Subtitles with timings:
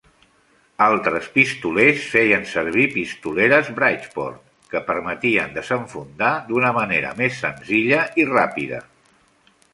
[0.83, 4.41] Altres pistolers feien servir pistoleres Bridgeport,
[4.73, 8.83] que permetien desenfundar d'una manera més senzilla i ràpida.